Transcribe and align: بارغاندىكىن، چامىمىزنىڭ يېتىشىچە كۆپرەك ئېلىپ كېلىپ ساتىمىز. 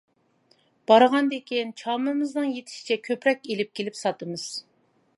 بارغاندىكىن، 0.91 1.75
چامىمىزنىڭ 1.83 2.51
يېتىشىچە 2.57 3.01
كۆپرەك 3.09 3.49
ئېلىپ 3.51 3.73
كېلىپ 3.81 4.03
ساتىمىز. 4.05 4.53